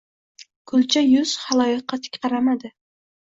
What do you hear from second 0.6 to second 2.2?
Kulcha yuz xaloyiqqa tik